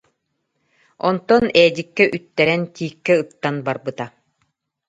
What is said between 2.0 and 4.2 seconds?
үттэрэн, тииккэ ыттан барбыта